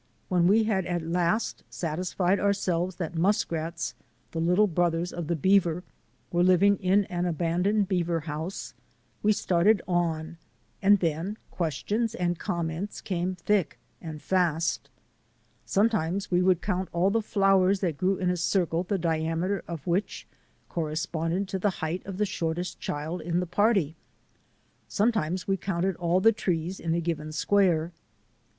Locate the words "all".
16.91-17.11, 25.97-26.19